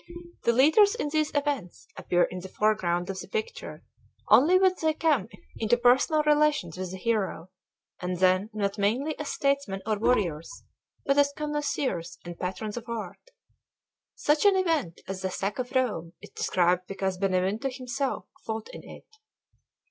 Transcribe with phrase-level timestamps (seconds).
[0.45, 3.83] The leaders in these events appear in the foreground of the picture
[4.29, 5.27] only when they come
[5.57, 7.51] into personal relations with the hero;
[8.01, 10.63] and then not mainly as statesmen or warriors,
[11.05, 13.29] but as connoisseurs and patrons of art.
[14.15, 18.83] Such an event as the Sack of Rome is described because Benvenuto himself fought in
[18.83, 19.05] it.